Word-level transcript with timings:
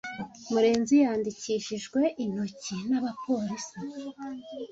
Murenzi 0.51 0.95
yandikishijwe 1.03 1.99
intoki 2.23 2.75
n'abapolisi. 2.89 3.77